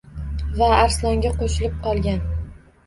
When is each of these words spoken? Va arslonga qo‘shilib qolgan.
Va 0.61 0.69
arslonga 0.77 1.33
qo‘shilib 1.43 1.81
qolgan. 1.87 2.29